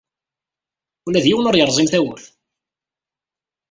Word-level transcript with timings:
Ula 1.07 1.23
d 1.23 1.25
yiwen 1.27 1.47
ur 1.49 1.55
d-yerẓim 1.55 1.87
tawwurt. 1.91 2.25